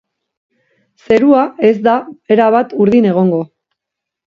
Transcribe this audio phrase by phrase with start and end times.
[1.03, 1.95] Zerua ez da
[2.39, 3.49] erabat urdin egongo.